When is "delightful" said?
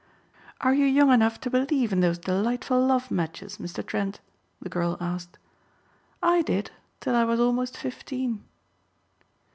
2.17-2.83